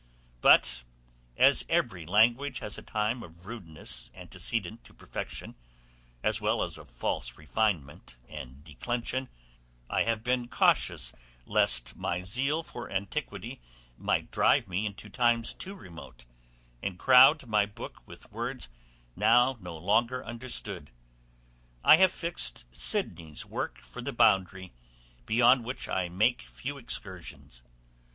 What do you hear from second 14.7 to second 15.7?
into times